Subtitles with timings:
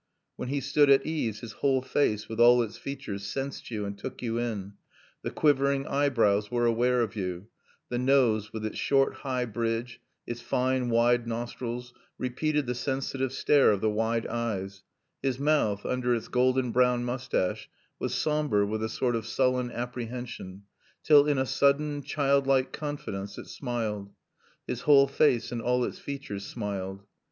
[0.35, 3.95] When he stood at ease his whole face, with all its features, sensed you and
[3.95, 4.73] took you in;
[5.21, 7.49] the quivering eyebrows were aware of you;
[7.89, 13.69] the nose, with its short, high bridge, its fine, wide nostrils, repeated the sensitive stare
[13.69, 14.81] of the wide eyes;
[15.21, 20.63] his mouth, under its golden brown moustache, was somber with a sort of sullen apprehension,
[21.03, 24.11] till in a sudden, childlike confidence it smiled.
[24.65, 27.03] His whole face and all its features smiled.